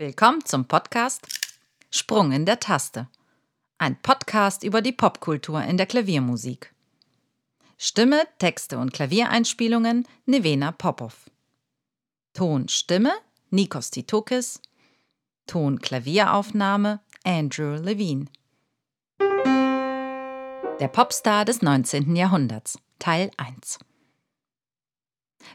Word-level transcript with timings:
Willkommen 0.00 0.44
zum 0.44 0.64
Podcast 0.64 1.26
Sprung 1.90 2.30
in 2.30 2.46
der 2.46 2.60
Taste. 2.60 3.08
Ein 3.78 4.00
Podcast 4.00 4.62
über 4.62 4.80
die 4.80 4.92
Popkultur 4.92 5.60
in 5.64 5.76
der 5.76 5.86
Klaviermusik. 5.86 6.72
Stimme, 7.78 8.22
Texte 8.38 8.78
und 8.78 8.92
Klaviereinspielungen 8.92 10.06
Nevena 10.24 10.70
Popov. 10.70 11.28
Ton 12.32 12.68
Stimme 12.68 13.10
Nikos 13.50 13.90
Titokis. 13.90 14.62
Ton 15.48 15.80
Klavieraufnahme 15.80 17.00
Andrew 17.24 17.74
Levine. 17.74 18.26
Der 20.78 20.88
Popstar 20.92 21.44
des 21.44 21.60
19. 21.60 22.14
Jahrhunderts 22.14 22.78
Teil 23.00 23.32
1 23.36 23.80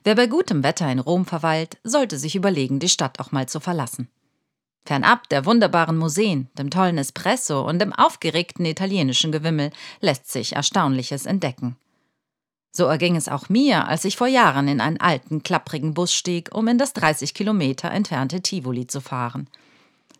Wer 0.04 0.16
bei 0.16 0.28
gutem 0.28 0.64
Wetter 0.64 0.92
in 0.92 1.00
Rom 1.00 1.26
verweilt, 1.26 1.78
sollte 1.86 2.18
sich 2.18 2.36
überlegen, 2.36 2.80
die 2.80 2.90
Stadt 2.90 3.22
auch 3.22 3.32
mal 3.32 3.48
zu 3.48 3.62
verlassen. 3.62 4.10
Fernab 4.86 5.30
der 5.30 5.46
wunderbaren 5.46 5.98
Museen, 5.98 6.50
dem 6.58 6.70
tollen 6.70 6.98
Espresso 6.98 7.62
und 7.62 7.80
dem 7.80 7.94
aufgeregten 7.94 8.66
italienischen 8.66 9.32
Gewimmel 9.32 9.72
lässt 10.02 10.32
sich 10.32 10.56
Erstaunliches 10.56 11.26
entdecken. 11.26 11.78
So 12.76 12.86
erging 12.86 13.16
es 13.16 13.30
auch 13.30 13.50
mir, 13.50 13.88
als 13.88 14.04
ich 14.04 14.18
vor 14.18 14.28
Jahren 14.28 14.68
in 14.68 14.82
einen 14.82 15.00
alten, 15.00 15.44
klapprigen 15.44 15.94
Bus 15.94 16.14
stieg, 16.14 16.50
um 16.54 16.68
in 16.68 16.78
das 16.78 16.94
30 16.94 17.34
Kilometer 17.34 17.92
entfernte 17.92 18.42
Tivoli 18.42 18.88
zu 18.88 19.00
fahren. 19.00 19.48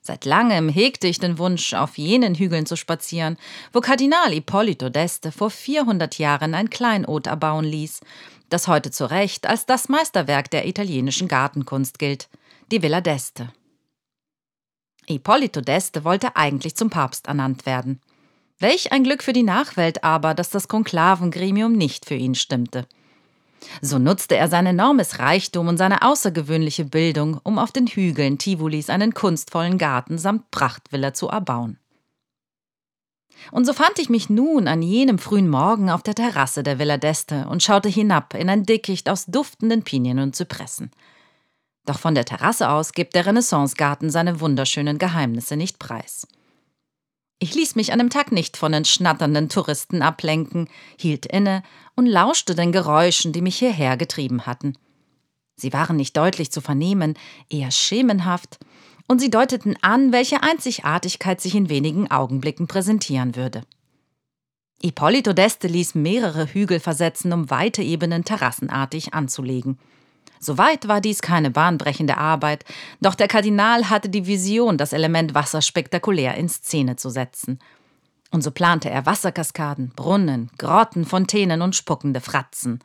Seit 0.02 0.26
langem 0.26 0.70
hegte 0.70 1.08
ich 1.08 1.18
den 1.18 1.40
Wunsch, 1.40 1.74
auf 1.74 1.98
jenen 1.98 2.36
Hügeln 2.36 2.66
zu 2.66 2.76
spazieren, 2.76 3.38
wo 3.72 3.80
Kardinal 3.80 4.34
Ippolito 4.34 4.88
d'Este 4.88 5.32
vor 5.32 5.50
400 5.50 6.20
Jahren 6.20 6.54
ein 6.54 6.70
Kleinod 6.70 7.26
erbauen 7.26 7.66
ließ, 7.66 8.02
das 8.50 8.68
heute 8.68 8.92
zu 8.92 9.10
Recht 9.10 9.48
als 9.48 9.66
das 9.66 9.90
Meisterwerk 9.90 10.52
der 10.52 10.68
italienischen 10.68 11.28
Gartenkunst 11.28 12.00
gilt, 12.00 12.30
die 12.72 12.82
Villa 12.82 13.00
d'Este. 13.00 13.48
Ippolito 15.08 15.62
d'Este 15.62 16.04
wollte 16.04 16.36
eigentlich 16.36 16.76
zum 16.76 16.90
Papst 16.90 17.28
ernannt 17.28 17.66
werden. 17.66 18.02
Welch 18.60 18.92
ein 18.92 19.04
Glück 19.04 19.24
für 19.24 19.34
die 19.34 19.44
Nachwelt 19.44 20.04
aber, 20.04 20.34
dass 20.34 20.50
das 20.50 20.68
Konklavengremium 20.68 21.74
nicht 21.74 22.06
für 22.06 22.16
ihn 22.16 22.36
stimmte. 22.36 22.88
So 23.82 24.00
nutzte 24.00 24.36
er 24.36 24.48
sein 24.48 24.66
enormes 24.66 25.20
Reichtum 25.20 25.68
und 25.68 25.78
seine 25.78 26.02
außergewöhnliche 26.02 26.86
Bildung, 26.86 27.40
um 27.44 27.58
auf 27.58 27.72
den 27.72 27.88
Hügeln 27.88 28.38
Tivolis 28.38 28.90
einen 28.90 29.14
kunstvollen 29.14 29.78
Garten 29.78 30.18
samt 30.18 30.52
Prachtvilla 30.52 31.14
zu 31.14 31.28
erbauen. 31.28 31.78
Und 33.52 33.66
so 33.66 33.74
fand 33.74 34.00
ich 34.00 34.10
mich 34.10 34.30
nun 34.30 34.68
an 34.68 34.82
jenem 34.82 35.20
frühen 35.20 35.50
Morgen 35.50 35.90
auf 35.90 36.04
der 36.04 36.16
Terrasse 36.16 36.64
der 36.64 36.80
Villa 36.80 36.96
d'Este 36.96 37.46
und 37.48 37.64
schaute 37.64 37.90
hinab 37.90 38.34
in 38.36 38.50
ein 38.50 38.64
Dickicht 38.64 39.10
aus 39.10 39.26
duftenden 39.26 39.84
Pinien 39.84 40.20
und 40.20 40.36
Zypressen. 40.36 40.92
Doch 41.86 42.00
von 42.00 42.16
der 42.16 42.26
Terrasse 42.26 42.70
aus 42.70 42.94
gibt 42.94 43.14
der 43.14 43.26
Renaissancegarten 43.26 44.10
seine 44.10 44.40
wunderschönen 44.40 44.98
Geheimnisse 44.98 45.58
nicht 45.58 45.80
preis. 45.80 46.28
Ich 47.40 47.56
ließ 47.56 47.76
mich 47.76 47.92
an 47.92 48.00
dem 48.00 48.10
Tag 48.10 48.32
nicht 48.32 48.56
von 48.56 48.72
den 48.72 48.86
schnatternden 48.86 49.50
Touristen 49.50 50.02
ablenken, 50.02 50.70
hielt 50.98 51.26
inne 51.26 51.62
und 51.96 52.06
lauschte 52.06 52.56
den 52.56 52.72
Geräuschen, 52.72 53.34
die 53.34 53.42
mich 53.42 53.58
hierher 53.58 53.98
getrieben 53.98 54.46
hatten. 54.46 54.78
Sie 55.58 55.74
waren 55.74 55.98
nicht 55.98 56.16
deutlich 56.16 56.52
zu 56.52 56.62
vernehmen, 56.62 57.16
eher 57.50 57.72
schemenhaft, 57.72 58.60
und 59.10 59.20
sie 59.20 59.30
deuteten 59.30 59.76
an, 59.82 60.14
welche 60.14 60.42
Einzigartigkeit 60.42 61.42
sich 61.42 61.54
in 61.54 61.68
wenigen 61.68 62.10
Augenblicken 62.10 62.68
präsentieren 62.68 63.36
würde. 63.36 63.64
Ippolito 64.82 65.32
d'Este 65.32 65.68
ließ 65.68 65.96
mehrere 65.96 66.48
Hügel 66.48 66.80
versetzen, 66.80 67.34
um 67.34 67.50
weite 67.50 67.84
Ebenen 67.84 68.24
terrassenartig 68.24 69.14
anzulegen– 69.14 69.78
Soweit 70.44 70.90
war 70.90 71.00
dies 71.00 71.22
keine 71.22 71.52
bahnbrechende 71.52 72.18
Arbeit, 72.18 72.66
doch 73.00 73.16
der 73.16 73.30
Kardinal 73.30 73.90
hatte 73.90 74.10
die 74.10 74.28
Vision, 74.28 74.78
das 74.78 74.92
Element 74.92 75.34
Wasser 75.34 75.62
spektakulär 75.62 76.36
in 76.36 76.50
Szene 76.50 76.98
zu 76.98 77.10
setzen. 77.10 77.60
Und 78.30 78.44
so 78.44 78.52
plante 78.52 78.90
er 78.90 79.06
Wasserkaskaden, 79.06 79.94
Brunnen, 79.96 80.50
Grotten, 80.58 81.06
Fontänen 81.06 81.62
und 81.62 81.78
spuckende 81.78 82.20
Fratzen. 82.20 82.80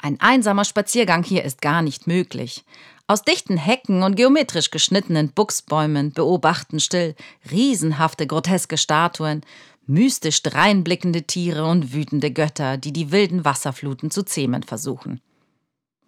Ein 0.00 0.18
einsamer 0.20 0.64
Spaziergang 0.64 1.22
hier 1.24 1.44
ist 1.44 1.60
gar 1.60 1.82
nicht 1.82 2.06
möglich. 2.06 2.64
Aus 3.06 3.20
dichten 3.20 3.58
Hecken 3.58 4.02
und 4.02 4.16
geometrisch 4.16 4.70
geschnittenen 4.70 5.28
Buchsbäumen 5.28 6.12
beobachten 6.12 6.80
still 6.80 7.14
riesenhafte, 7.50 8.26
groteske 8.26 8.78
Statuen, 8.78 9.42
mystisch 9.86 10.42
dreinblickende 10.42 11.24
Tiere 11.24 11.66
und 11.66 11.92
wütende 11.92 12.30
Götter, 12.30 12.78
die 12.78 12.94
die 12.94 13.12
wilden 13.12 13.44
Wasserfluten 13.44 14.10
zu 14.10 14.22
zähmen 14.22 14.62
versuchen. 14.62 15.20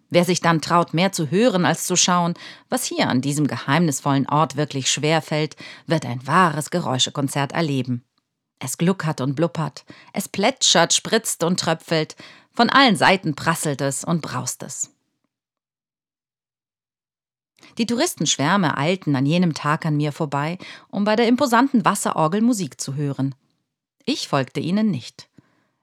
Wer 0.09 0.23
sich 0.23 0.39
dann 0.39 0.61
traut, 0.61 0.93
mehr 0.93 1.11
zu 1.11 1.29
hören 1.31 1.65
als 1.65 1.85
zu 1.85 1.95
schauen, 1.95 2.33
was 2.69 2.85
hier 2.85 3.09
an 3.09 3.21
diesem 3.21 3.47
geheimnisvollen 3.47 4.27
Ort 4.29 4.55
wirklich 4.55 4.89
schwer 4.89 5.21
fällt, 5.21 5.55
wird 5.85 6.05
ein 6.05 6.25
wahres 6.25 6.69
Geräuschekonzert 6.69 7.51
erleben. 7.51 8.03
Es 8.59 8.77
gluckert 8.77 9.21
und 9.21 9.35
blubbert, 9.35 9.85
es 10.13 10.29
plätschert, 10.29 10.93
spritzt 10.93 11.43
und 11.43 11.59
tröpfelt, 11.59 12.15
von 12.51 12.69
allen 12.69 12.95
Seiten 12.95 13.35
prasselt 13.35 13.81
es 13.81 14.03
und 14.03 14.21
braust 14.21 14.63
es. 14.63 14.91
Die 17.77 17.85
Touristenschwärme 17.85 18.77
eilten 18.77 19.15
an 19.15 19.25
jenem 19.25 19.53
Tag 19.53 19.85
an 19.85 19.97
mir 19.97 20.11
vorbei, 20.11 20.57
um 20.89 21.03
bei 21.03 21.15
der 21.15 21.27
imposanten 21.27 21.85
Wasserorgel 21.85 22.41
Musik 22.41 22.81
zu 22.81 22.95
hören. 22.95 23.35
Ich 24.05 24.27
folgte 24.27 24.59
ihnen 24.59 24.89
nicht. 24.89 25.29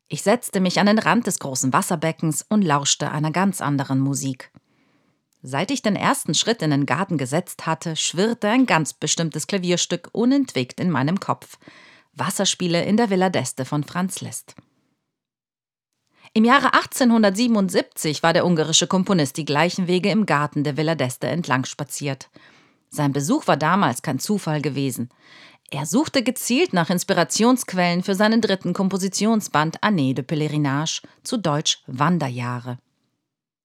Ich 0.08 0.22
setzte 0.22 0.60
mich 0.60 0.78
an 0.78 0.86
den 0.86 0.98
Rand 0.98 1.26
des 1.26 1.38
großen 1.38 1.72
Wasserbeckens 1.72 2.44
und 2.48 2.62
lauschte 2.62 3.10
einer 3.10 3.30
ganz 3.30 3.60
anderen 3.60 4.00
Musik. 4.00 4.50
Seit 5.42 5.70
ich 5.70 5.82
den 5.82 5.96
ersten 5.96 6.34
Schritt 6.34 6.62
in 6.62 6.70
den 6.70 6.86
Garten 6.86 7.18
gesetzt 7.18 7.66
hatte, 7.66 7.96
schwirrte 7.96 8.48
ein 8.48 8.66
ganz 8.66 8.94
bestimmtes 8.94 9.46
Klavierstück 9.46 10.08
unentwegt 10.12 10.80
in 10.80 10.90
meinem 10.90 11.20
Kopf. 11.20 11.58
Wasserspiele 12.14 12.84
in 12.84 12.96
der 12.96 13.10
Villa 13.10 13.26
d'Este 13.26 13.64
von 13.64 13.84
Franz 13.84 14.20
Liszt. 14.20 14.54
Im 16.32 16.44
Jahre 16.44 16.74
1877 16.74 18.22
war 18.22 18.32
der 18.32 18.46
ungarische 18.46 18.86
Komponist 18.86 19.36
die 19.36 19.44
gleichen 19.44 19.86
Wege 19.86 20.10
im 20.10 20.26
Garten 20.26 20.64
der 20.64 20.76
Villa 20.76 20.94
d'Este 20.94 21.26
entlang 21.26 21.64
spaziert. 21.64 22.30
Sein 22.88 23.12
Besuch 23.12 23.46
war 23.46 23.56
damals 23.56 24.02
kein 24.02 24.18
Zufall 24.18 24.62
gewesen. 24.62 25.10
Er 25.70 25.86
suchte 25.86 26.22
gezielt 26.22 26.72
nach 26.72 26.90
Inspirationsquellen 26.90 28.02
für 28.02 28.14
seinen 28.14 28.40
dritten 28.40 28.72
Kompositionsband 28.72 29.82
Année 29.82 30.14
de 30.14 30.24
Pèlerinage, 30.24 31.02
zu 31.22 31.36
Deutsch 31.36 31.82
Wanderjahre. 31.86 32.78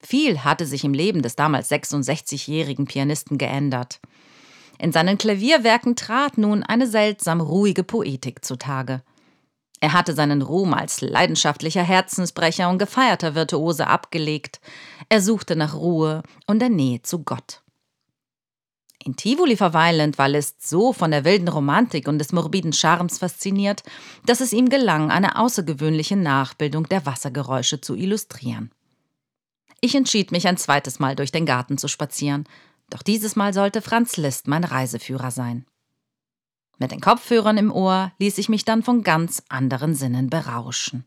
Viel 0.02 0.44
hatte 0.44 0.66
sich 0.66 0.84
im 0.84 0.94
Leben 0.94 1.22
des 1.22 1.36
damals 1.36 1.70
66-jährigen 1.70 2.86
Pianisten 2.86 3.38
geändert. 3.38 4.00
In 4.80 4.94
seinen 4.94 5.18
Klavierwerken 5.18 5.96
trat 5.96 6.38
nun 6.38 6.64
eine 6.64 6.88
seltsam 6.88 7.42
ruhige 7.42 7.84
Poetik 7.84 8.46
zutage. 8.46 9.02
Er 9.82 9.94
hatte 9.94 10.14
seinen 10.14 10.42
Ruhm 10.42 10.74
als 10.74 11.02
leidenschaftlicher 11.02 11.84
Herzensbrecher 11.84 12.70
und 12.70 12.80
gefeierter 12.80 13.36
Virtuose 13.36 13.88
abgelegt. 13.88 14.60
Er 15.10 15.22
suchte 15.22 15.56
nach 15.56 15.76
Ruhe 15.76 16.24
und 16.48 16.60
der 16.60 16.70
Nähe 16.70 17.02
zu 17.02 17.24
Gott. 17.24 17.62
In 19.04 19.16
Tivoli 19.16 19.56
verweilend 19.56 20.18
war 20.18 20.28
Liszt 20.28 20.68
so 20.68 20.92
von 20.92 21.12
der 21.12 21.24
wilden 21.24 21.48
Romantik 21.48 22.08
und 22.08 22.20
des 22.20 22.34
morbiden 22.34 22.74
Charmes 22.74 23.20
fasziniert, 23.20 23.84
dass 24.26 24.42
es 24.42 24.52
ihm 24.52 24.70
gelang, 24.70 25.10
eine 25.10 25.38
außergewöhnliche 25.38 26.18
Nachbildung 26.18 26.88
der 26.90 27.06
Wassergeräusche 27.06 27.80
zu 27.80 27.96
illustrieren. 27.96 28.72
Ich 29.80 29.96
entschied 29.96 30.32
mich 30.32 30.48
ein 30.48 30.58
zweites 30.58 31.00
Mal 31.00 31.16
durch 31.16 31.32
den 31.32 31.46
Garten 31.46 31.78
zu 31.78 31.88
spazieren, 31.88 32.44
doch 32.90 33.02
dieses 33.02 33.38
Mal 33.38 33.54
sollte 33.54 33.82
Franz 33.82 34.18
Liszt 34.18 34.48
mein 34.48 34.66
Reiseführer 34.66 35.32
sein. 35.32 35.66
Mit 36.78 36.92
den 36.92 37.02
Kopfhörern 37.02 37.58
im 37.58 37.72
Ohr 37.72 38.12
ließ 38.20 38.38
ich 38.38 38.50
mich 38.50 38.66
dann 38.66 38.84
von 38.84 39.04
ganz 39.04 39.44
anderen 39.48 39.96
Sinnen 39.96 40.30
berauschen. 40.30 41.06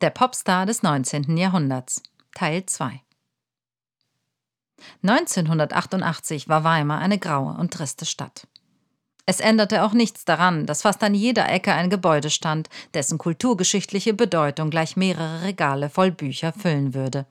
Der 0.00 0.10
Popstar 0.10 0.66
des 0.66 0.82
19. 0.82 1.36
Jahrhunderts 1.36 2.02
Teil 2.34 2.66
2 2.66 3.00
1988 5.02 6.48
war 6.48 6.64
Weimar 6.64 6.98
eine 6.98 7.18
graue 7.18 7.56
und 7.56 7.72
triste 7.72 8.04
Stadt. 8.04 8.48
Es 9.24 9.40
änderte 9.40 9.84
auch 9.84 9.92
nichts 9.92 10.24
daran, 10.24 10.66
dass 10.66 10.82
fast 10.82 11.02
an 11.04 11.14
jeder 11.14 11.48
Ecke 11.48 11.72
ein 11.72 11.90
Gebäude 11.90 12.28
stand, 12.28 12.68
dessen 12.92 13.18
kulturgeschichtliche 13.18 14.14
Bedeutung 14.14 14.68
gleich 14.68 14.96
mehrere 14.96 15.42
Regale 15.42 15.88
voll 15.88 16.10
Bücher 16.10 16.52
füllen 16.52 16.92
würde. 16.92 17.26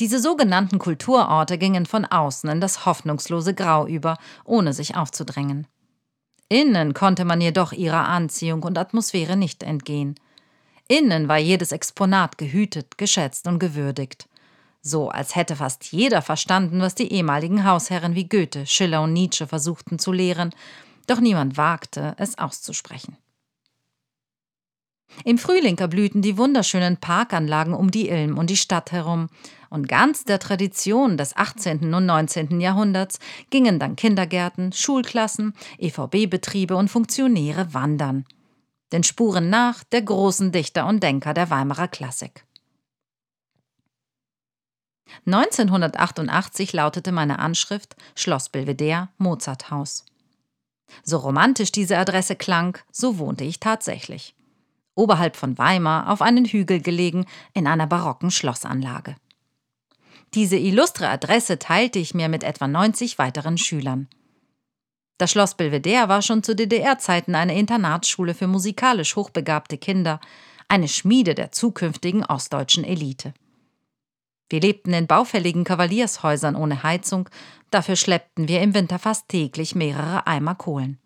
Diese 0.00 0.18
sogenannten 0.18 0.78
Kulturorte 0.78 1.58
gingen 1.58 1.86
von 1.86 2.04
außen 2.04 2.50
in 2.50 2.60
das 2.60 2.84
hoffnungslose 2.84 3.54
Grau 3.54 3.86
über, 3.86 4.18
ohne 4.44 4.72
sich 4.72 4.96
aufzudrängen. 4.96 5.66
Innen 6.48 6.92
konnte 6.92 7.24
man 7.24 7.40
jedoch 7.40 7.72
ihrer 7.72 8.08
Anziehung 8.08 8.64
und 8.64 8.76
Atmosphäre 8.76 9.36
nicht 9.36 9.62
entgehen. 9.62 10.16
Innen 10.92 11.26
war 11.26 11.38
jedes 11.38 11.72
Exponat 11.72 12.36
gehütet, 12.36 12.98
geschätzt 12.98 13.46
und 13.46 13.58
gewürdigt. 13.58 14.28
So 14.82 15.08
als 15.08 15.34
hätte 15.34 15.56
fast 15.56 15.90
jeder 15.90 16.20
verstanden, 16.20 16.80
was 16.80 16.94
die 16.94 17.10
ehemaligen 17.10 17.64
Hausherren 17.64 18.14
wie 18.14 18.28
Goethe, 18.28 18.66
Schiller 18.66 19.00
und 19.00 19.14
Nietzsche 19.14 19.46
versuchten 19.46 19.98
zu 19.98 20.12
lehren, 20.12 20.50
doch 21.06 21.18
niemand 21.18 21.56
wagte, 21.56 22.14
es 22.18 22.36
auszusprechen. 22.36 23.16
Im 25.24 25.38
Frühling 25.38 25.78
erblühten 25.78 26.20
die 26.20 26.36
wunderschönen 26.36 26.98
Parkanlagen 26.98 27.72
um 27.72 27.90
die 27.90 28.10
Ilm 28.10 28.36
und 28.36 28.50
die 28.50 28.58
Stadt 28.58 28.92
herum, 28.92 29.30
und 29.70 29.88
ganz 29.88 30.24
der 30.24 30.40
Tradition 30.40 31.16
des 31.16 31.34
18. 31.34 31.94
und 31.94 32.04
19. 32.04 32.60
Jahrhunderts 32.60 33.18
gingen 33.48 33.78
dann 33.78 33.96
Kindergärten, 33.96 34.74
Schulklassen, 34.74 35.54
EVB-Betriebe 35.78 36.76
und 36.76 36.90
Funktionäre 36.90 37.72
wandern. 37.72 38.26
Den 38.92 39.02
Spuren 39.02 39.50
nach 39.50 39.82
der 39.84 40.02
großen 40.02 40.52
Dichter 40.52 40.86
und 40.86 41.02
Denker 41.02 41.34
der 41.34 41.50
Weimarer 41.50 41.88
Klassik. 41.88 42.44
1988 45.26 46.72
lautete 46.72 47.12
meine 47.12 47.38
Anschrift 47.38 47.96
Schloss 48.14 48.48
Belvedere, 48.48 49.08
Mozarthaus. 49.18 50.04
So 51.02 51.18
romantisch 51.18 51.72
diese 51.72 51.96
Adresse 51.96 52.36
klang, 52.36 52.78
so 52.90 53.18
wohnte 53.18 53.44
ich 53.44 53.60
tatsächlich. 53.60 54.34
Oberhalb 54.94 55.36
von 55.36 55.56
Weimar, 55.56 56.10
auf 56.10 56.20
einen 56.20 56.44
Hügel 56.44 56.80
gelegen, 56.80 57.26
in 57.54 57.66
einer 57.66 57.86
barocken 57.86 58.30
Schlossanlage. 58.30 59.16
Diese 60.34 60.56
illustre 60.56 61.08
Adresse 61.08 61.58
teilte 61.58 61.98
ich 61.98 62.14
mir 62.14 62.28
mit 62.28 62.44
etwa 62.44 62.68
90 62.68 63.18
weiteren 63.18 63.56
Schülern. 63.58 64.08
Das 65.22 65.30
Schloss 65.30 65.54
Belvedere 65.54 66.08
war 66.08 66.20
schon 66.20 66.42
zu 66.42 66.56
DDR-Zeiten 66.56 67.36
eine 67.36 67.56
Internatsschule 67.56 68.34
für 68.34 68.48
musikalisch 68.48 69.14
hochbegabte 69.14 69.78
Kinder, 69.78 70.18
eine 70.66 70.88
Schmiede 70.88 71.36
der 71.36 71.52
zukünftigen 71.52 72.24
ostdeutschen 72.24 72.82
Elite. 72.82 73.32
Wir 74.50 74.60
lebten 74.60 74.92
in 74.92 75.06
baufälligen 75.06 75.62
Kavaliershäusern 75.62 76.56
ohne 76.56 76.82
Heizung, 76.82 77.28
dafür 77.70 77.94
schleppten 77.94 78.48
wir 78.48 78.62
im 78.62 78.74
Winter 78.74 78.98
fast 78.98 79.28
täglich 79.28 79.76
mehrere 79.76 80.26
Eimer 80.26 80.56
Kohlen. 80.56 80.98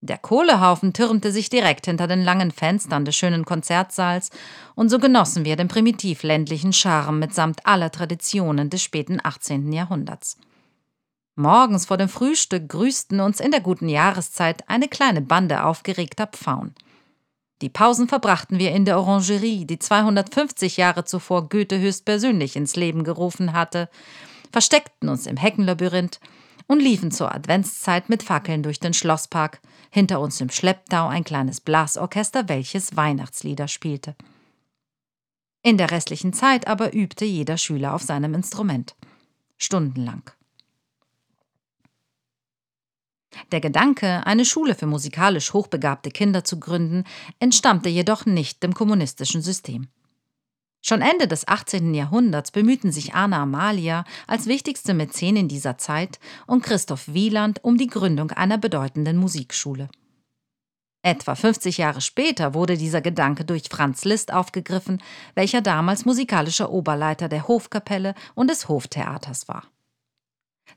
Der 0.00 0.18
Kohlehaufen 0.18 0.92
türmte 0.92 1.30
sich 1.30 1.48
direkt 1.50 1.86
hinter 1.86 2.08
den 2.08 2.24
langen 2.24 2.50
Fenstern 2.50 3.04
des 3.04 3.14
schönen 3.14 3.44
Konzertsaals, 3.44 4.30
und 4.74 4.88
so 4.88 4.98
genossen 4.98 5.44
wir 5.44 5.54
den 5.54 5.68
primitiv 5.68 6.24
ländlichen 6.24 6.72
Charme 6.72 7.20
mitsamt 7.20 7.64
aller 7.64 7.92
Traditionen 7.92 8.70
des 8.70 8.82
späten 8.82 9.20
18. 9.22 9.72
Jahrhunderts. 9.72 10.36
Morgens 11.40 11.86
vor 11.86 11.96
dem 11.96 12.10
Frühstück 12.10 12.68
grüßten 12.68 13.18
uns 13.20 13.40
in 13.40 13.50
der 13.50 13.62
guten 13.62 13.88
Jahreszeit 13.88 14.68
eine 14.68 14.88
kleine 14.88 15.22
Bande 15.22 15.64
aufgeregter 15.64 16.26
Pfauen. 16.26 16.74
Die 17.62 17.70
Pausen 17.70 18.08
verbrachten 18.08 18.58
wir 18.58 18.72
in 18.72 18.84
der 18.84 18.98
Orangerie, 18.98 19.64
die 19.64 19.78
250 19.78 20.76
Jahre 20.76 21.06
zuvor 21.06 21.48
Goethe 21.48 21.78
höchstpersönlich 21.78 22.56
ins 22.56 22.76
Leben 22.76 23.04
gerufen 23.04 23.54
hatte, 23.54 23.88
versteckten 24.52 25.08
uns 25.08 25.26
im 25.26 25.38
Heckenlabyrinth 25.38 26.20
und 26.66 26.80
liefen 26.80 27.10
zur 27.10 27.34
Adventszeit 27.34 28.10
mit 28.10 28.22
Fackeln 28.22 28.62
durch 28.62 28.78
den 28.78 28.92
Schlosspark, 28.92 29.62
hinter 29.90 30.20
uns 30.20 30.40
im 30.42 30.50
Schlepptau 30.50 31.08
ein 31.08 31.24
kleines 31.24 31.62
Blasorchester, 31.62 32.50
welches 32.50 32.96
Weihnachtslieder 32.96 33.66
spielte. 33.66 34.14
In 35.62 35.78
der 35.78 35.90
restlichen 35.90 36.34
Zeit 36.34 36.66
aber 36.66 36.94
übte 36.94 37.24
jeder 37.24 37.56
Schüler 37.56 37.94
auf 37.94 38.02
seinem 38.02 38.34
Instrument. 38.34 38.94
Stundenlang. 39.56 40.22
Der 43.52 43.60
Gedanke, 43.60 44.26
eine 44.26 44.44
Schule 44.44 44.74
für 44.74 44.86
musikalisch 44.86 45.52
hochbegabte 45.52 46.10
Kinder 46.10 46.44
zu 46.44 46.58
gründen, 46.58 47.04
entstammte 47.38 47.88
jedoch 47.88 48.26
nicht 48.26 48.62
dem 48.62 48.74
kommunistischen 48.74 49.42
System. 49.42 49.88
Schon 50.82 51.02
Ende 51.02 51.28
des 51.28 51.46
18. 51.46 51.92
Jahrhunderts 51.94 52.52
bemühten 52.52 52.90
sich 52.90 53.14
Anna 53.14 53.42
Amalia 53.42 54.04
als 54.26 54.46
wichtigste 54.46 54.94
Mäzenin 54.94 55.46
dieser 55.46 55.76
Zeit 55.76 56.18
und 56.46 56.62
Christoph 56.62 57.12
Wieland 57.12 57.62
um 57.62 57.76
die 57.76 57.86
Gründung 57.86 58.30
einer 58.30 58.56
bedeutenden 58.56 59.18
Musikschule. 59.18 59.88
Etwa 61.02 61.34
50 61.34 61.78
Jahre 61.78 62.00
später 62.00 62.54
wurde 62.54 62.76
dieser 62.76 63.00
Gedanke 63.00 63.44
durch 63.44 63.64
Franz 63.70 64.04
Liszt 64.04 64.32
aufgegriffen, 64.32 65.02
welcher 65.34 65.60
damals 65.60 66.04
musikalischer 66.04 66.70
Oberleiter 66.70 67.28
der 67.28 67.48
Hofkapelle 67.48 68.14
und 68.34 68.50
des 68.50 68.68
Hoftheaters 68.68 69.48
war. 69.48 69.64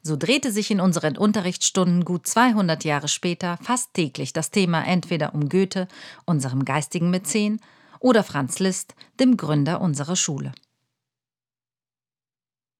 So 0.05 0.17
drehte 0.17 0.51
sich 0.51 0.69
in 0.69 0.81
unseren 0.81 1.17
Unterrichtsstunden 1.17 2.03
gut 2.03 2.27
200 2.27 2.83
Jahre 2.83 3.07
später 3.07 3.57
fast 3.61 3.93
täglich 3.93 4.33
das 4.33 4.51
Thema 4.51 4.85
entweder 4.85 5.33
um 5.33 5.47
Goethe, 5.47 5.87
unserem 6.25 6.65
geistigen 6.65 7.09
Mäzen, 7.09 7.61
oder 7.99 8.23
Franz 8.23 8.59
Liszt, 8.59 8.95
dem 9.21 9.37
Gründer 9.37 9.79
unserer 9.79 10.17
Schule. 10.17 10.51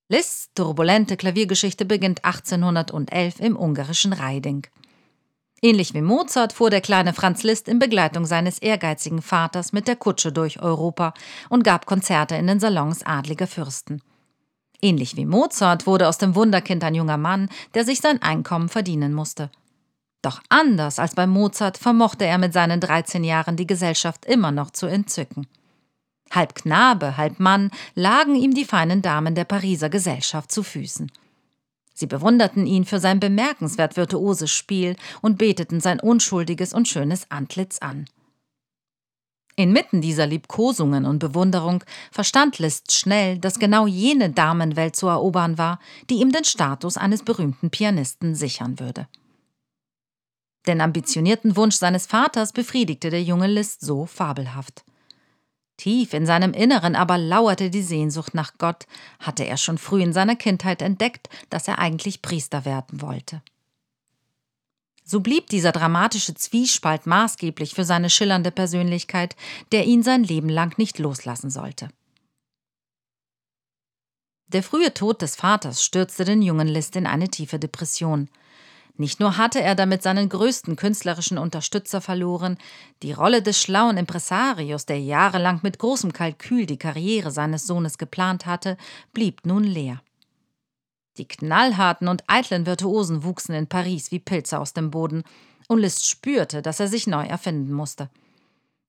Liszts 0.10 0.50
turbulente 0.54 1.16
Klaviergeschichte 1.16 1.86
beginnt 1.86 2.26
1811 2.26 3.40
im 3.40 3.56
ungarischen 3.56 4.12
Reiding. 4.12 4.68
Ähnlich 5.62 5.94
wie 5.94 6.02
Mozart 6.02 6.52
fuhr 6.52 6.70
der 6.70 6.82
kleine 6.82 7.14
Franz 7.14 7.42
Liszt 7.44 7.70
in 7.70 7.80
Begleitung 7.80 8.26
seines 8.26 8.60
ehrgeizigen 8.60 9.22
Vaters 9.22 9.72
mit 9.72 9.88
der 9.88 9.96
Kutsche 9.96 10.34
durch 10.34 10.62
Europa 10.62 11.14
und 11.48 11.64
gab 11.64 11.86
Konzerte 11.86 12.36
in 12.36 12.48
den 12.48 12.60
Salons 12.60 13.02
adliger 13.04 13.48
Fürsten. 13.48 14.02
Ähnlich 14.84 15.16
wie 15.16 15.26
Mozart 15.26 15.88
wurde 15.88 16.10
aus 16.10 16.18
dem 16.18 16.36
Wunderkind 16.36 16.84
ein 16.84 16.94
junger 16.94 17.16
Mann, 17.16 17.48
der 17.74 17.86
sich 17.86 18.02
sein 18.02 18.22
Einkommen 18.22 18.68
verdienen 18.68 19.14
musste. 19.14 19.50
Doch 20.22 20.42
anders 20.50 21.00
als 21.00 21.16
bei 21.16 21.26
Mozart 21.26 21.78
vermochte 21.78 22.26
er 22.26 22.38
mit 22.38 22.52
seinen 22.52 22.82
13 22.82 23.24
Jahren 23.24 23.56
die 23.56 23.66
Gesellschaft 23.66 24.26
immer 24.26 24.52
noch 24.52 24.72
zu 24.72 24.88
entzücken. 24.88 25.48
Halb 26.32 26.56
Knabe, 26.56 27.16
halb 27.16 27.40
Mann 27.40 27.72
lagen 27.96 28.36
ihm 28.36 28.54
die 28.54 28.66
feinen 28.66 29.02
Damen 29.02 29.36
der 29.36 29.46
Pariser 29.46 29.90
Gesellschaft 29.90 30.52
zu 30.52 30.64
Füßen. 30.64 31.10
Sie 31.94 32.08
bewunderten 32.08 32.66
ihn 32.66 32.84
für 32.84 33.00
sein 33.00 33.22
bemerkenswert 33.22 33.96
virtuoses 33.96 34.52
Spiel 34.52 34.98
und 35.22 35.38
beteten 35.38 35.80
sein 35.80 36.02
unschuldiges 36.02 36.74
und 36.74 36.90
schönes 36.90 37.32
Antlitz 37.32 37.80
an. 37.80 38.06
Inmitten 39.56 40.02
dieser 40.02 40.26
Liebkosungen 40.26 41.06
und 41.06 41.20
Bewunderung 41.20 41.84
verstand 42.12 42.58
Liszt 42.60 42.92
schnell, 42.92 43.38
dass 43.38 43.60
genau 43.60 43.86
jene 43.86 44.32
Damenwelt 44.32 44.96
zu 44.96 45.08
erobern 45.08 45.58
war, 45.58 45.80
die 46.10 46.16
ihm 46.16 46.32
den 46.32 46.44
Status 46.44 46.98
eines 46.98 47.24
berühmten 47.24 47.70
Pianisten 47.70 48.34
sichern 48.34 48.80
würde. 48.80 49.08
Den 50.66 50.82
ambitionierten 50.82 51.56
Wunsch 51.56 51.76
seines 51.76 52.08
Vaters 52.08 52.54
befriedigte 52.54 53.10
der 53.10 53.22
junge 53.22 53.48
Liszt 53.48 53.82
so 53.82 54.06
fabelhaft. 54.06 54.84
Tief 55.78 56.14
in 56.14 56.26
seinem 56.26 56.54
Inneren 56.54 56.96
aber 56.96 57.18
lauerte 57.18 57.70
die 57.70 57.82
Sehnsucht 57.82 58.34
nach 58.34 58.58
Gott, 58.58 58.86
hatte 59.20 59.44
er 59.44 59.58
schon 59.58 59.78
früh 59.78 60.02
in 60.02 60.14
seiner 60.14 60.36
Kindheit 60.36 60.82
entdeckt, 60.82 61.30
dass 61.50 61.68
er 61.68 61.80
eigentlich 61.80 62.22
Priester 62.22 62.66
werden 62.66 63.02
wollte. 63.02 63.42
So 65.06 65.20
blieb 65.20 65.48
dieser 65.48 65.72
dramatische 65.72 66.34
Zwiespalt 66.34 67.06
maßgeblich 67.06 67.76
für 67.76 67.84
seine 67.84 68.10
schillernde 68.10 68.52
Persönlichkeit, 68.52 69.36
der 69.72 69.86
ihn 69.86 70.04
sein 70.04 70.24
Leben 70.24 70.50
lang 70.50 70.78
nicht 70.78 71.00
loslassen 71.00 71.50
sollte. 71.50 71.90
Der 74.48 74.64
frühe 74.64 74.94
Tod 74.94 75.22
des 75.22 75.36
Vaters 75.36 75.84
stürzte 75.84 76.26
den 76.26 76.42
jungen 76.42 76.68
Liszt 76.68 76.96
in 76.96 77.08
eine 77.08 77.28
tiefe 77.28 77.60
Depression. 77.60 78.30
Nicht 78.96 79.20
nur 79.20 79.38
hatte 79.38 79.60
er 79.60 79.74
damit 79.74 80.04
seinen 80.04 80.30
größten 80.30 80.76
künstlerischen 80.76 81.40
Unterstützer 81.40 82.00
verloren, 82.00 82.60
die 83.02 83.12
Rolle 83.12 83.42
des 83.42 83.60
schlauen 83.60 83.98
Impresarios, 83.98 84.86
der 84.86 85.00
jahrelang 85.00 85.62
mit 85.64 85.80
großem 85.80 86.14
Kalkül 86.14 86.68
die 86.68 86.78
Karriere 86.78 87.32
seines 87.32 87.66
Sohnes 87.66 87.98
geplant 87.98 88.46
hatte, 88.46 88.78
blieb 89.12 89.46
nun 89.46 89.64
leer. 89.64 90.02
Die 91.18 91.28
knallharten 91.28 92.08
und 92.08 92.24
eitlen 92.28 92.66
Virtuosen 92.66 93.24
wuchsen 93.24 93.54
in 93.54 93.68
Paris 93.68 94.12
wie 94.12 94.20
Pilze 94.20 94.60
aus 94.60 94.74
dem 94.74 94.92
Boden, 94.92 95.24
und 95.68 95.80
Liszt 95.80 96.10
spürte, 96.10 96.62
dass 96.62 96.80
er 96.80 96.88
sich 96.88 97.08
neu 97.08 97.26
erfinden 97.26 97.72
musste. 97.72 98.10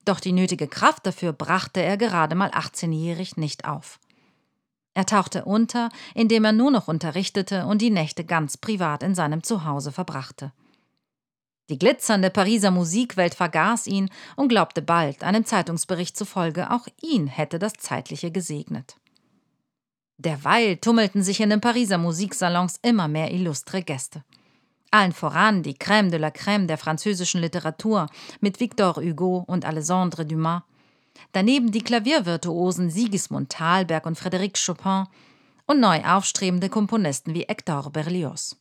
Doch 0.04 0.20
die 0.20 0.32
nötige 0.32 0.66
Kraft 0.68 1.06
dafür 1.06 1.32
brachte 1.32 1.80
er 1.80 1.96
gerade 1.96 2.34
mal 2.34 2.50
18-jährig 2.50 3.36
nicht 3.36 3.64
auf. 3.64 4.00
Er 4.92 5.06
tauchte 5.06 5.44
unter, 5.44 5.88
indem 6.14 6.44
er 6.44 6.52
nur 6.52 6.70
noch 6.70 6.88
unterrichtete 6.88 7.66
und 7.66 7.80
die 7.82 7.90
Nächte 7.90 8.24
ganz 8.24 8.56
privat 8.56 9.02
in 9.02 9.14
seinem 9.14 9.42
Zuhause 9.42 9.92
verbrachte. 9.92 10.52
Die 11.70 11.78
glitzernde 11.78 12.30
Pariser 12.30 12.70
Musikwelt 12.70 13.34
vergaß 13.34 13.86
ihn 13.86 14.10
und 14.36 14.48
glaubte 14.48 14.82
bald, 14.82 15.24
einem 15.24 15.46
Zeitungsbericht 15.46 16.16
zufolge, 16.16 16.70
auch 16.70 16.86
ihn 17.00 17.26
hätte 17.26 17.58
das 17.58 17.72
Zeitliche 17.72 18.30
gesegnet. 18.30 18.96
Derweil 20.18 20.76
tummelten 20.76 21.23
sich 21.23 21.40
in 21.40 21.50
den 21.50 21.61
Pariser 21.61 21.99
Musiksalons 21.99 22.78
immer 22.83 23.09
mehr 23.09 23.33
illustre 23.33 23.83
Gäste. 23.83 24.25
Allen 24.90 25.12
voran 25.12 25.62
die 25.64 25.75
Crème 25.75 26.11
de 26.11 26.18
la 26.18 26.28
Crème 26.28 26.66
der 26.66 26.78
französischen 26.78 27.40
Literatur 27.40 28.06
mit 28.40 28.61
Victor 28.61 28.94
Hugo 28.97 29.42
und 29.46 29.64
Alexandre 29.64 30.24
Dumas, 30.24 30.62
daneben 31.33 31.72
die 31.72 31.83
Klaviervirtuosen 31.83 32.90
Sigismund 32.90 33.50
Thalberg 33.50 34.07
und 34.07 34.16
Frédéric 34.18 34.64
Chopin, 34.64 35.07
und 35.66 35.81
neu 35.81 36.03
aufstrebende 36.05 36.68
Komponisten 36.68 37.35
wie 37.35 37.46
Hector 37.48 37.90
Berlioz. 37.90 38.57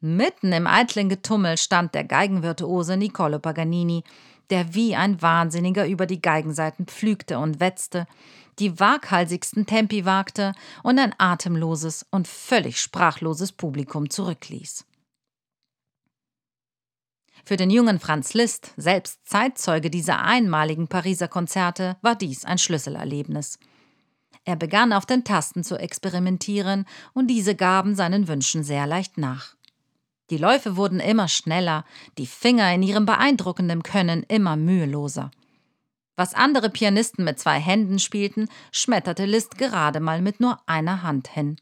Mitten 0.00 0.52
im 0.52 0.66
eitlen 0.66 1.08
Getummel 1.08 1.56
stand 1.56 1.94
der 1.94 2.04
Geigenvirtuose 2.04 2.96
Niccolo 2.96 3.38
Paganini, 3.38 4.04
der 4.50 4.74
wie 4.74 4.96
ein 4.96 5.20
Wahnsinniger 5.22 5.86
über 5.86 6.06
die 6.06 6.22
Geigenseiten 6.22 6.86
pflügte 6.86 7.38
und 7.38 7.60
wetzte, 7.60 8.06
die 8.58 8.80
waghalsigsten 8.80 9.66
Tempi 9.66 10.04
wagte 10.04 10.52
und 10.82 10.98
ein 10.98 11.14
atemloses 11.18 12.06
und 12.10 12.26
völlig 12.26 12.80
sprachloses 12.80 13.52
Publikum 13.52 14.10
zurückließ. 14.10 14.84
Für 17.44 17.56
den 17.56 17.70
jungen 17.70 17.98
Franz 17.98 18.34
Liszt, 18.34 18.74
selbst 18.76 19.20
Zeitzeuge 19.26 19.90
dieser 19.90 20.22
einmaligen 20.22 20.88
Pariser 20.88 21.28
Konzerte, 21.28 21.96
war 22.02 22.14
dies 22.14 22.44
ein 22.44 22.58
Schlüsselerlebnis. 22.58 23.58
Er 24.44 24.56
begann 24.56 24.92
auf 24.92 25.06
den 25.06 25.24
Tasten 25.24 25.64
zu 25.64 25.76
experimentieren, 25.76 26.84
und 27.14 27.28
diese 27.28 27.54
gaben 27.54 27.94
seinen 27.94 28.28
Wünschen 28.28 28.64
sehr 28.64 28.86
leicht 28.86 29.18
nach. 29.18 29.57
Die 30.30 30.36
Läufe 30.36 30.76
wurden 30.76 31.00
immer 31.00 31.28
schneller, 31.28 31.84
die 32.18 32.26
Finger 32.26 32.72
in 32.74 32.82
ihrem 32.82 33.06
beeindruckenden 33.06 33.82
Können 33.82 34.24
immer 34.24 34.56
müheloser. 34.56 35.30
Was 36.16 36.34
andere 36.34 36.68
Pianisten 36.68 37.24
mit 37.24 37.38
zwei 37.38 37.58
Händen 37.60 37.98
spielten, 37.98 38.48
schmetterte 38.72 39.24
Liszt 39.24 39.56
gerade 39.56 40.00
mal 40.00 40.20
mit 40.20 40.40
nur 40.40 40.58
einer 40.66 41.02
Hand 41.02 41.28
hin. 41.28 41.56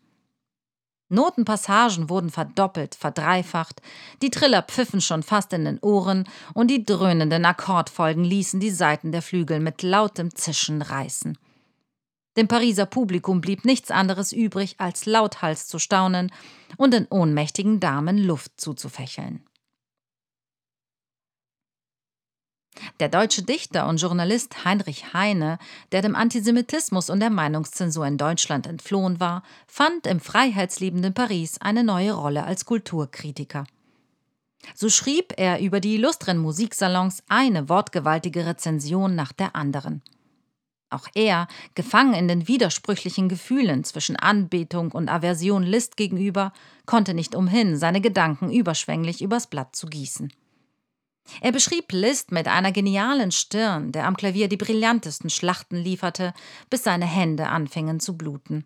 Notenpassagen 1.09 2.11
wurden 2.11 2.31
verdoppelt, 2.31 2.97
verdreifacht, 2.97 3.81
die 4.23 4.31
Triller 4.31 4.63
pfiffen 4.63 5.01
schon 5.01 5.23
fast 5.23 5.53
in 5.53 5.65
den 5.65 5.79
Ohren 5.79 6.29
und 6.53 6.69
die 6.69 6.85
dröhnenden 6.85 7.45
Akkordfolgen 7.45 8.25
ließen 8.25 8.59
die 8.59 8.71
Saiten 8.71 9.13
der 9.13 9.23
Flügel 9.23 9.61
mit 9.61 9.83
lautem 9.83 10.35
Zischen 10.35 10.83
reißen. 10.83 11.39
Dem 12.37 12.49
Pariser 12.49 12.87
Publikum 12.87 13.41
blieb 13.41 13.65
nichts 13.65 13.91
anderes 13.91 14.33
übrig, 14.33 14.77
als 14.79 15.07
lauthals 15.07 15.69
zu 15.69 15.79
staunen 15.79 16.31
und 16.77 16.93
den 16.93 17.07
ohnmächtigen 17.09 17.81
Damen 17.81 18.19
Luft 18.19 18.61
zuzufächeln. 18.61 19.43
Der 23.01 23.09
deutsche 23.09 23.43
Dichter 23.43 23.89
und 23.89 24.01
Journalist 24.01 24.65
Heinrich 24.67 25.15
Heine, 25.15 25.59
der 25.93 26.03
dem 26.03 26.15
Antisemitismus 26.15 27.09
und 27.09 27.21
der 27.21 27.31
Meinungszensur 27.31 28.07
in 28.07 28.19
Deutschland 28.19 28.67
entflohen 28.67 29.19
war, 29.19 29.43
fand 29.67 30.07
im 30.07 30.21
freiheitsliebenden 30.21 31.15
Paris 31.15 31.59
eine 31.61 31.85
neue 31.85 32.13
Rolle 32.13 32.45
als 32.45 32.67
Kulturkritiker. 32.67 33.67
So 34.75 34.91
schrieb 34.91 35.33
er 35.37 35.61
über 35.61 35.81
die 35.81 35.95
illustren 35.95 36.39
Musiksalons 36.39 37.23
eine 37.29 37.69
wortgewaltige 37.69 38.47
Rezension 38.47 39.15
nach 39.15 39.33
der 39.33 39.55
anderen. 39.57 40.03
Auch 40.89 41.09
er, 41.15 41.49
gefangen 41.75 42.15
in 42.15 42.29
den 42.29 42.47
widersprüchlichen 42.47 43.29
Gefühlen 43.29 43.83
zwischen 43.83 44.17
Anbetung 44.17 44.93
und 44.93 45.09
Aversion 45.09 45.65
List 45.65 45.97
gegenüber, 45.97 46.53
konnte 46.87 47.13
nicht 47.13 47.35
umhin, 47.35 47.77
seine 47.77 48.01
Gedanken 48.01 48.53
überschwänglich 48.53 49.21
übers 49.21 49.49
Blatt 49.49 49.75
zu 49.75 49.89
gießen. 49.89 50.33
Er 51.41 51.51
beschrieb 51.51 51.91
Liszt 51.91 52.31
mit 52.31 52.47
einer 52.47 52.71
genialen 52.71 53.33
Stirn, 53.33 53.91
der 53.91 54.07
am 54.07 54.17
Klavier 54.17 54.49
die 54.49 54.57
brillantesten 54.57 55.29
Schlachten 55.29 55.77
lieferte, 55.77 56.33
bis 56.71 56.85
seine 56.85 57.07
Hände 57.07 57.49
anfingen 57.49 57.99
zu 57.99 58.17
bluten. 58.17 58.65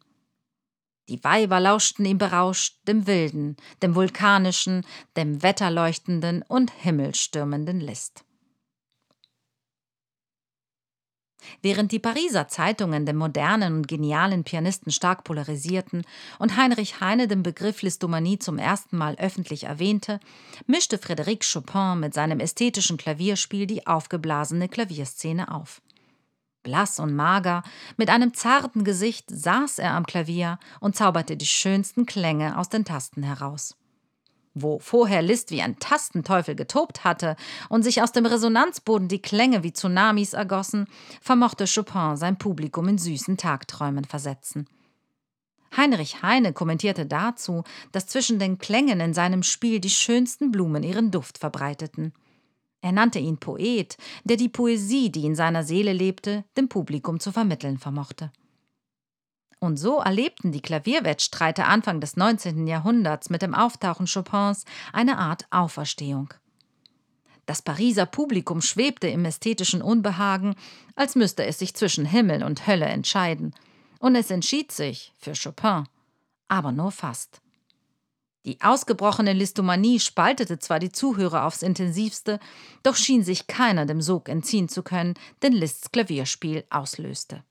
Die 1.08 1.24
Weiber 1.24 1.58
lauschten 1.58 2.04
ihm 2.04 2.18
berauscht 2.18 2.76
dem 2.86 3.06
wilden, 3.06 3.56
dem 3.82 3.94
vulkanischen, 3.94 4.86
dem 5.16 5.42
wetterleuchtenden 5.42 6.42
und 6.42 6.70
himmelstürmenden 6.70 7.80
List. 7.80 8.24
Während 11.62 11.92
die 11.92 11.98
Pariser 11.98 12.48
Zeitungen 12.48 13.06
den 13.06 13.16
modernen 13.16 13.74
und 13.74 13.88
genialen 13.88 14.44
Pianisten 14.44 14.92
stark 14.92 15.24
polarisierten 15.24 16.02
und 16.38 16.56
Heinrich 16.56 17.00
Heine 17.00 17.28
den 17.28 17.42
Begriff 17.42 17.82
Listomanie 17.82 18.38
zum 18.38 18.58
ersten 18.58 18.96
Mal 18.96 19.16
öffentlich 19.16 19.64
erwähnte, 19.64 20.20
mischte 20.66 20.96
Frédéric 20.96 21.50
Chopin 21.52 22.00
mit 22.00 22.14
seinem 22.14 22.40
ästhetischen 22.40 22.96
Klavierspiel 22.96 23.66
die 23.66 23.86
aufgeblasene 23.86 24.68
Klavierszene 24.68 25.52
auf. 25.52 25.82
Blass 26.62 26.98
und 26.98 27.14
mager, 27.14 27.62
mit 27.96 28.10
einem 28.10 28.34
zarten 28.34 28.84
Gesicht 28.84 29.30
saß 29.30 29.78
er 29.78 29.92
am 29.92 30.04
Klavier 30.04 30.58
und 30.80 30.94
zauberte 30.94 31.36
die 31.36 31.46
schönsten 31.46 32.04
Klänge 32.04 32.58
aus 32.58 32.68
den 32.68 32.84
Tasten 32.84 33.22
heraus. 33.22 33.76
Wo 34.54 34.80
vorher 34.80 35.22
Liszt 35.22 35.52
wie 35.52 35.62
ein 35.62 35.78
Tastenteufel 35.78 36.56
getobt 36.56 37.04
hatte 37.04 37.36
und 37.68 37.82
sich 37.82 38.02
aus 38.02 38.12
dem 38.12 38.26
Resonanzboden 38.26 39.06
die 39.06 39.22
Klänge 39.22 39.62
wie 39.62 39.72
Tsunamis 39.72 40.32
ergossen, 40.32 40.86
vermochte 41.20 41.66
Chopin 41.66 42.16
sein 42.16 42.36
Publikum 42.36 42.88
in 42.88 42.98
süßen 42.98 43.36
Tagträumen 43.36 44.04
versetzen. 44.04 44.66
Heinrich 45.76 46.22
Heine 46.22 46.52
kommentierte 46.52 47.06
dazu, 47.06 47.62
dass 47.92 48.08
zwischen 48.08 48.40
den 48.40 48.58
Klängen 48.58 48.98
in 48.98 49.14
seinem 49.14 49.44
Spiel 49.44 49.78
die 49.78 49.90
schönsten 49.90 50.50
Blumen 50.50 50.82
ihren 50.82 51.12
Duft 51.12 51.38
verbreiteten. 51.38 52.12
Er 52.82 52.92
nannte 52.92 53.18
ihn 53.18 53.38
Poet, 53.38 53.96
der 54.24 54.36
die 54.36 54.48
Poesie, 54.48 55.12
die 55.12 55.26
in 55.26 55.36
seiner 55.36 55.62
Seele 55.62 55.92
lebte, 55.92 56.44
dem 56.56 56.68
Publikum 56.68 57.20
zu 57.20 57.30
vermitteln 57.30 57.78
vermochte. 57.78 58.32
Und 59.60 59.76
so 59.76 59.98
erlebten 59.98 60.52
die 60.52 60.62
Klavierwettstreiter 60.62 61.68
Anfang 61.68 62.00
des 62.00 62.16
19. 62.16 62.66
Jahrhunderts 62.66 63.28
mit 63.28 63.42
dem 63.42 63.54
Auftauchen 63.54 64.06
Chopins 64.06 64.64
eine 64.92 65.18
Art 65.18 65.46
Auferstehung. 65.50 66.32
Das 67.44 67.60
Pariser 67.60 68.06
Publikum 68.06 68.62
schwebte 68.62 69.08
im 69.08 69.24
ästhetischen 69.24 69.82
Unbehagen, 69.82 70.54
als 70.94 71.14
müsste 71.14 71.44
es 71.44 71.58
sich 71.58 71.74
zwischen 71.74 72.06
Himmel 72.06 72.42
und 72.42 72.66
Hölle 72.66 72.86
entscheiden. 72.86 73.54
Und 73.98 74.16
es 74.16 74.30
entschied 74.30 74.72
sich 74.72 75.12
für 75.18 75.34
Chopin, 75.34 75.84
aber 76.48 76.72
nur 76.72 76.90
fast. 76.90 77.42
Die 78.46 78.62
ausgebrochene 78.62 79.34
Listomanie 79.34 80.00
spaltete 80.00 80.58
zwar 80.58 80.78
die 80.78 80.92
Zuhörer 80.92 81.44
aufs 81.44 81.62
intensivste, 81.62 82.40
doch 82.82 82.96
schien 82.96 83.22
sich 83.24 83.46
keiner 83.46 83.84
dem 83.84 84.00
Sog 84.00 84.30
entziehen 84.30 84.70
zu 84.70 84.82
können, 84.82 85.14
den 85.42 85.52
Liszt's 85.52 85.92
Klavierspiel 85.92 86.64
auslöste. 86.70 87.44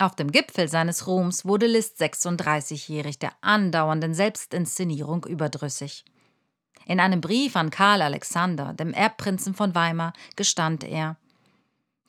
Auf 0.00 0.14
dem 0.14 0.30
Gipfel 0.30 0.68
seines 0.68 1.08
Ruhms 1.08 1.44
wurde 1.44 1.66
Liszt 1.66 2.00
36-jährig 2.00 3.18
der 3.18 3.32
andauernden 3.40 4.14
Selbstinszenierung 4.14 5.24
überdrüssig. 5.24 6.04
In 6.86 7.00
einem 7.00 7.20
Brief 7.20 7.56
an 7.56 7.70
Karl 7.70 8.02
Alexander, 8.02 8.74
dem 8.74 8.92
Erbprinzen 8.92 9.54
von 9.54 9.74
Weimar, 9.74 10.12
gestand 10.36 10.84
er 10.84 11.16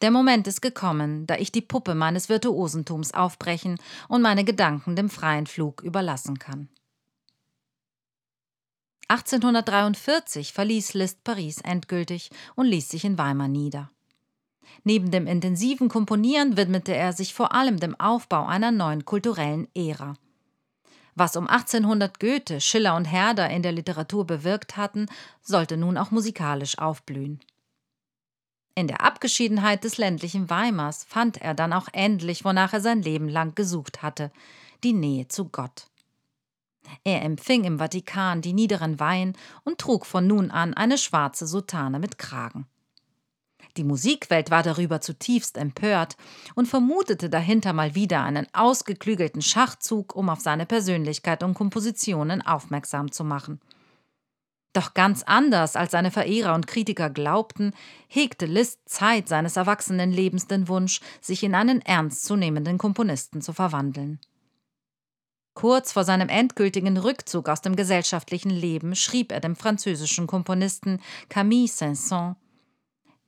Der 0.02 0.12
Moment 0.12 0.46
ist 0.48 0.62
gekommen, 0.62 1.26
da 1.26 1.36
ich 1.38 1.52
die 1.52 1.62
Puppe 1.62 1.96
meines 1.96 2.30
Virtuosentums 2.30 3.16
aufbrechen 3.16 3.80
und 4.08 4.22
meine 4.22 4.44
Gedanken 4.44 4.96
dem 4.96 5.10
freien 5.10 5.48
Flug 5.48 5.82
überlassen 5.82 6.38
kann. 6.38 6.70
1843 9.08 10.54
verließ 10.54 10.94
Liszt 10.94 11.24
Paris 11.24 11.60
endgültig 11.62 12.30
und 12.56 12.68
ließ 12.68 12.88
sich 12.88 13.04
in 13.04 13.18
Weimar 13.18 13.48
nieder. 13.48 13.90
Neben 14.84 15.12
dem 15.12 15.28
intensiven 15.28 15.90
Komponieren 15.90 16.58
widmete 16.58 16.96
er 16.96 17.14
sich 17.14 17.34
vor 17.34 17.54
allem 17.54 17.80
dem 17.80 18.00
Aufbau 18.00 18.46
einer 18.46 18.72
neuen 18.72 19.06
kulturellen 19.06 19.68
Ära. 19.76 20.16
Was 21.16 21.36
um 21.36 21.48
1800 21.48 22.20
Goethe, 22.20 22.62
Schiller 22.62 22.96
und 22.96 23.06
Herder 23.06 23.50
in 23.50 23.62
der 23.62 23.74
Literatur 23.74 24.26
bewirkt 24.26 24.78
hatten, 24.78 25.08
sollte 25.42 25.76
nun 25.76 25.98
auch 25.98 26.12
musikalisch 26.12 26.78
aufblühen. 26.78 27.40
In 28.76 28.88
der 28.88 29.04
Abgeschiedenheit 29.04 29.84
des 29.84 29.98
ländlichen 29.98 30.50
Weimars 30.50 31.04
fand 31.04 31.42
er 31.42 31.54
dann 31.54 31.74
auch 31.74 31.90
endlich, 31.92 32.46
wonach 32.46 32.72
er 32.72 32.80
sein 32.80 33.02
Leben 33.02 33.28
lang 33.28 33.54
gesucht 33.54 34.02
hatte, 34.02 34.32
die 34.86 34.94
Nähe 34.94 35.28
zu 35.28 35.50
Gott. 35.50 35.88
Er 37.04 37.22
empfing 37.24 37.66
im 37.66 37.80
Vatikan 37.80 38.42
die 38.42 38.54
niederen 38.54 39.00
Weihen 39.00 39.36
und 39.66 39.80
trug 39.80 40.06
von 40.06 40.26
nun 40.26 40.50
an 40.52 40.74
eine 40.74 40.98
schwarze 40.98 41.46
Soutane 41.46 42.00
mit 42.00 42.18
Kragen. 42.18 42.68
Die 43.78 43.84
Musikwelt 43.84 44.52
war 44.52 44.64
darüber 44.64 45.02
zutiefst 45.02 45.58
empört 45.58 46.18
und 46.56 46.68
vermutete 46.68 47.30
dahinter 47.30 47.74
mal 47.74 47.96
wieder 47.96 48.24
einen 48.24 48.48
ausgeklügelten 48.54 49.42
Schachzug, 49.42 50.16
um 50.16 50.30
auf 50.30 50.40
seine 50.40 50.66
Persönlichkeit 50.66 51.44
und 51.44 51.54
Kompositionen 51.54 52.42
aufmerksam 52.42 53.12
zu 53.12 53.24
machen. 53.24 53.62
Doch 54.74 54.94
ganz 54.94 55.24
anders 55.24 55.76
als 55.76 55.92
seine 55.92 56.12
Verehrer 56.12 56.54
und 56.54 56.68
Kritiker 56.68 57.10
glaubten, 57.10 57.74
hegte 58.08 58.46
Liszt 58.46 58.88
Zeit 58.88 59.28
seines 59.28 59.56
erwachsenen 59.56 60.12
Lebens 60.12 60.48
den 60.48 60.68
Wunsch, 60.68 61.02
sich 61.22 61.44
in 61.44 61.56
einen 61.56 61.82
ernstzunehmenden 61.82 62.78
Komponisten 62.78 63.42
zu 63.42 63.52
verwandeln. 63.52 64.20
Kurz 65.56 65.92
vor 65.92 66.04
seinem 66.04 66.30
endgültigen 66.30 66.98
Rückzug 66.98 67.50
aus 67.50 67.62
dem 67.62 67.76
gesellschaftlichen 67.76 68.52
Leben 68.52 68.96
schrieb 68.96 69.32
er 69.32 69.40
dem 69.40 69.56
französischen 69.56 70.28
Komponisten 70.28 71.02
Camille 71.28 71.68
Saint-Saëns 71.68 72.36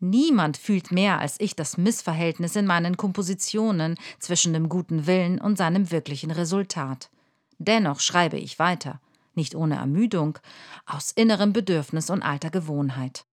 Niemand 0.03 0.57
fühlt 0.57 0.91
mehr 0.91 1.19
als 1.19 1.39
ich 1.39 1.55
das 1.55 1.77
Missverhältnis 1.77 2.55
in 2.55 2.65
meinen 2.65 2.97
Kompositionen 2.97 3.99
zwischen 4.17 4.51
dem 4.51 4.67
guten 4.67 5.05
Willen 5.05 5.39
und 5.39 5.57
seinem 5.57 5.91
wirklichen 5.91 6.31
Resultat. 6.31 7.11
Dennoch 7.59 7.99
schreibe 7.99 8.39
ich 8.39 8.57
weiter, 8.57 8.99
nicht 9.35 9.53
ohne 9.53 9.75
Ermüdung, 9.75 10.39
aus 10.87 11.11
innerem 11.11 11.53
Bedürfnis 11.53 12.09
und 12.09 12.23
alter 12.23 12.49
Gewohnheit. 12.49 13.27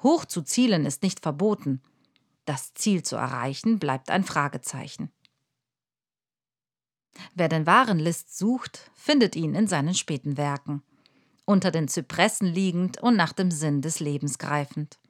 Hoch 0.00 0.24
zu 0.24 0.42
zielen 0.42 0.86
ist 0.86 1.02
nicht 1.02 1.18
verboten. 1.18 1.82
Das 2.44 2.72
Ziel 2.74 3.02
zu 3.02 3.16
erreichen 3.16 3.80
bleibt 3.80 4.10
ein 4.10 4.22
Fragezeichen. 4.22 5.10
Wer 7.34 7.48
den 7.48 7.66
wahren 7.66 7.98
List 7.98 8.38
sucht, 8.38 8.92
findet 8.94 9.34
ihn 9.34 9.56
in 9.56 9.66
seinen 9.66 9.94
späten 9.94 10.36
Werken. 10.36 10.84
Unter 11.44 11.72
den 11.72 11.88
Zypressen 11.88 12.46
liegend 12.46 13.02
und 13.02 13.16
nach 13.16 13.32
dem 13.32 13.50
Sinn 13.50 13.82
des 13.82 13.98
Lebens 13.98 14.38
greifend. 14.38 15.00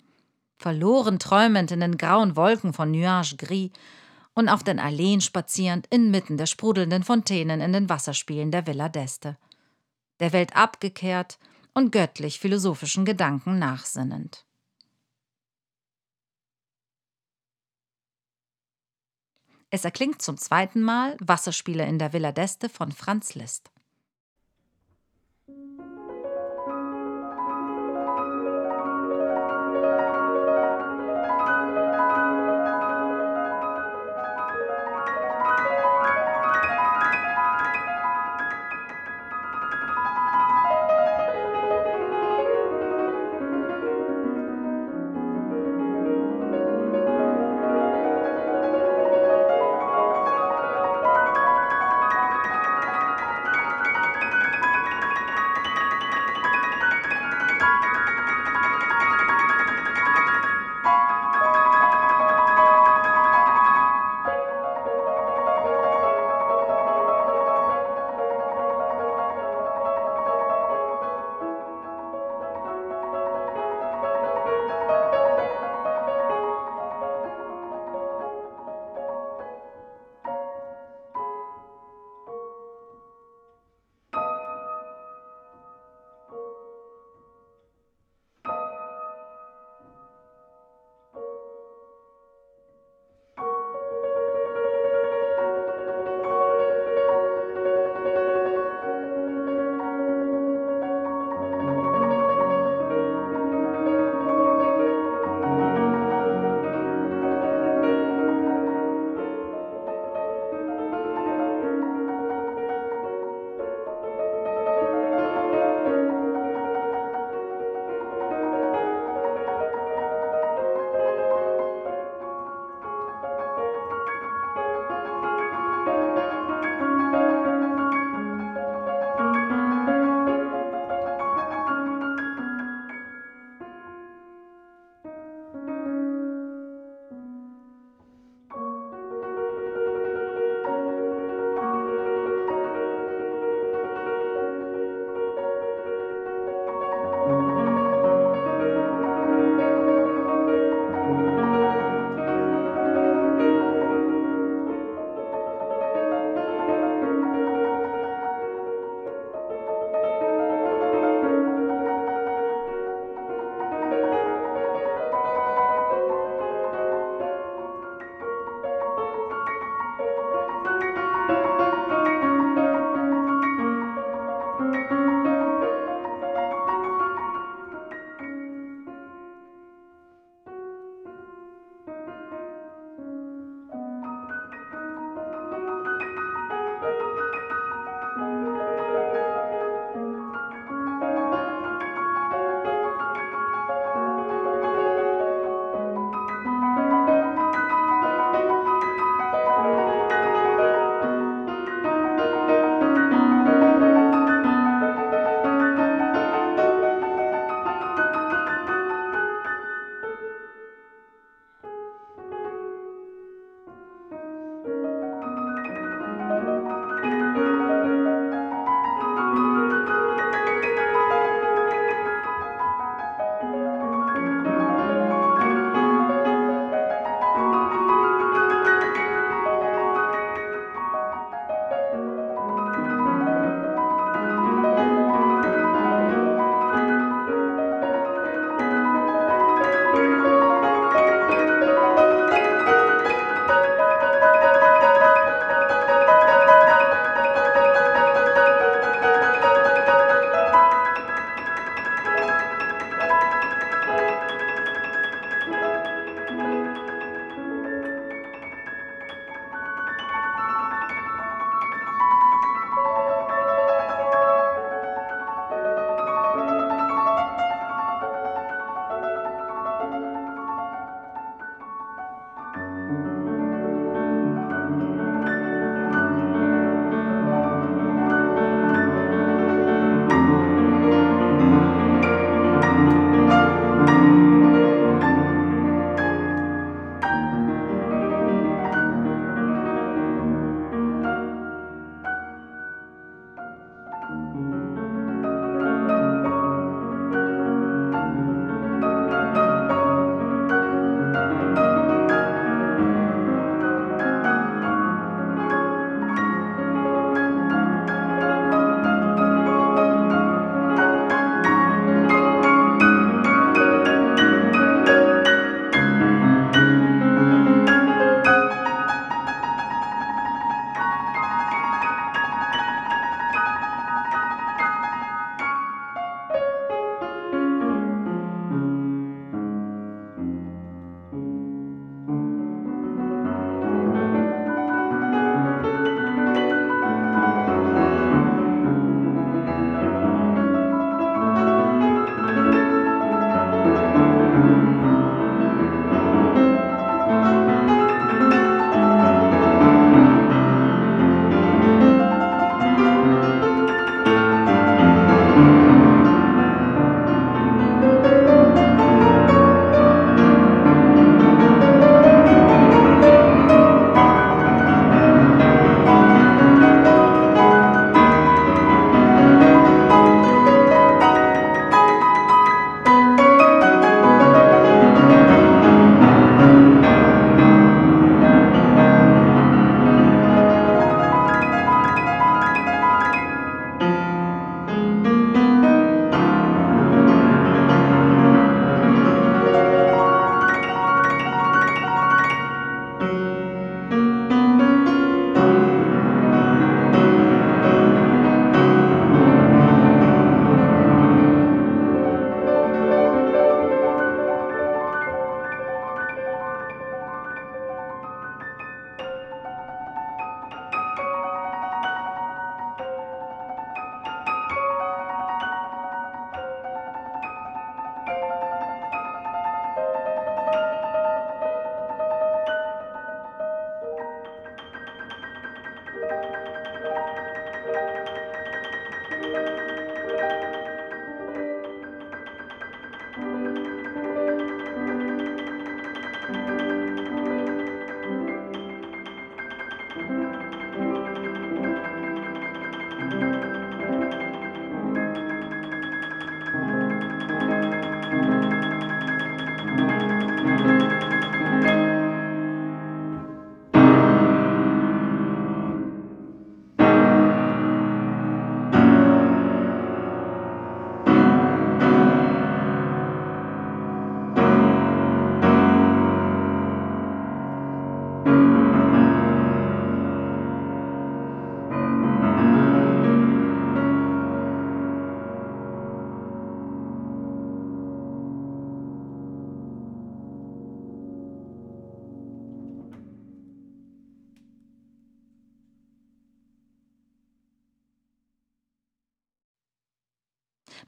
Verloren 0.64 1.18
träumend 1.18 1.72
in 1.72 1.80
den 1.80 1.98
grauen 1.98 2.36
Wolken 2.36 2.72
von 2.72 2.90
Nuage 2.90 3.36
Gris 3.36 3.70
und 4.32 4.48
auf 4.48 4.64
den 4.64 4.78
Alleen 4.78 5.20
spazierend 5.20 5.86
inmitten 5.88 6.38
der 6.38 6.46
sprudelnden 6.46 7.02
Fontänen 7.02 7.60
in 7.60 7.74
den 7.74 7.90
Wasserspielen 7.90 8.50
der 8.50 8.66
Villa 8.66 8.86
d'Este. 8.86 9.36
Der 10.20 10.32
Welt 10.32 10.56
abgekehrt 10.56 11.38
und 11.74 11.92
göttlich 11.92 12.40
philosophischen 12.40 13.04
Gedanken 13.04 13.58
nachsinnend. 13.58 14.46
Es 19.68 19.84
erklingt 19.84 20.22
zum 20.22 20.38
zweiten 20.38 20.80
Mal 20.80 21.18
Wasserspiele 21.20 21.84
in 21.84 21.98
der 21.98 22.14
Villa 22.14 22.30
d'Este 22.30 22.70
von 22.70 22.90
Franz 22.90 23.34
Liszt. 23.34 23.73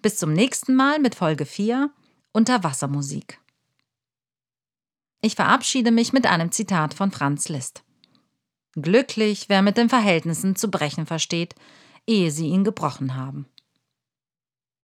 Bis 0.06 0.18
zum 0.18 0.32
nächsten 0.32 0.76
Mal 0.76 1.00
mit 1.00 1.16
Folge 1.16 1.44
4 1.44 1.90
Unterwassermusik. 2.30 3.40
Ich 5.20 5.34
verabschiede 5.34 5.90
mich 5.90 6.12
mit 6.12 6.26
einem 6.26 6.52
Zitat 6.52 6.94
von 6.94 7.10
Franz 7.10 7.48
Liszt. 7.48 7.82
Glücklich, 8.74 9.48
wer 9.48 9.62
mit 9.62 9.76
den 9.76 9.88
Verhältnissen 9.88 10.54
zu 10.54 10.70
brechen 10.70 11.06
versteht, 11.06 11.56
ehe 12.06 12.30
sie 12.30 12.46
ihn 12.46 12.62
gebrochen 12.62 13.16
haben. 13.16 13.46